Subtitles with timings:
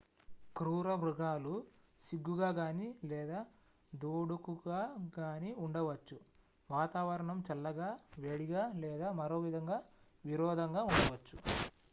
[0.55, 1.51] క్రూరమృగాలు
[2.07, 3.39] సిగ్గుగా గానీ లేదా
[3.93, 4.79] దూడుకుగా
[5.19, 6.17] గానీ ఉండవచ్చు
[6.69, 7.89] వాతావరణం చల్లగా
[8.17, 9.79] వేడిగా లేదా మరోవిధంగా
[10.23, 11.37] విరోధంగా ఉండవచ్చు